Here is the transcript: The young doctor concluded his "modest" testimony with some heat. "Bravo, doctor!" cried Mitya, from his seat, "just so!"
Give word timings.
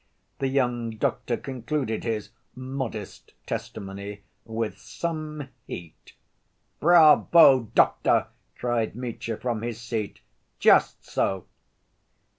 The 0.39 0.47
young 0.47 0.97
doctor 0.97 1.37
concluded 1.37 2.03
his 2.03 2.31
"modest" 2.55 3.35
testimony 3.45 4.23
with 4.45 4.79
some 4.79 5.49
heat. 5.67 6.13
"Bravo, 6.79 7.69
doctor!" 7.75 8.25
cried 8.57 8.95
Mitya, 8.95 9.37
from 9.37 9.61
his 9.61 9.79
seat, 9.79 10.21
"just 10.59 11.05
so!" 11.05 11.45